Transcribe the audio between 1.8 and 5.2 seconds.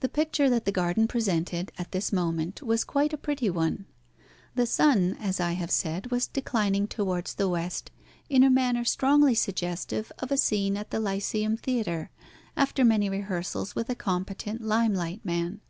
this moment was quite a pretty one. The sun,